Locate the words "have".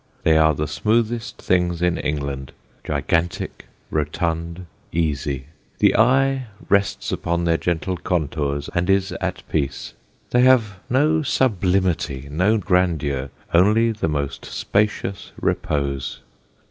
10.41-10.77